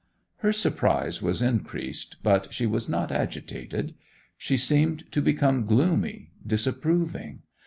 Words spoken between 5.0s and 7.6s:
to become gloomy, disapproving.